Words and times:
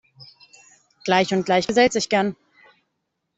Gleich 1.03 1.31
und 1.31 1.45
Gleich 1.45 1.67
gesellt 1.67 1.93
sich 1.93 2.09
gern. 2.09 2.35